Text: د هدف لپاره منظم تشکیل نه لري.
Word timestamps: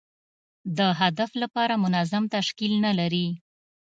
د 0.77 0.79
هدف 1.01 1.31
لپاره 1.41 1.73
منظم 1.83 2.23
تشکیل 2.35 2.73
نه 2.85 2.91
لري. 2.99 3.27